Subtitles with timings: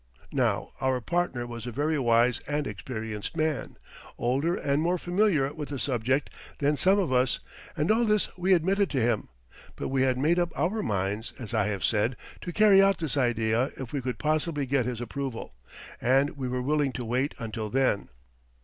[0.33, 3.77] Now our partner was a very wise and experienced man,
[4.17, 7.39] older and more familiar with the subject than some of us,
[7.77, 9.29] and all this we admitted to him;
[9.75, 13.15] but we had made up our minds, as I have said, to carry out this
[13.15, 15.53] idea if we could possibly get his approval,
[16.01, 18.09] and we were willing to wait until then.